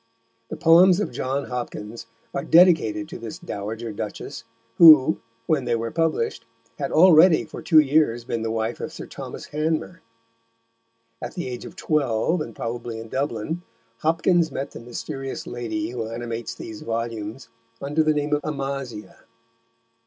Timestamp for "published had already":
5.91-7.45